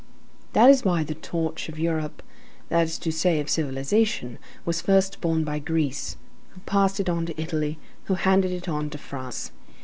[0.53, 2.23] That is why the torch of Europe,
[2.69, 6.17] that is to say of civilization, was first borne by Greece,
[6.55, 9.51] who passed it on to Italy, who handed it on to France.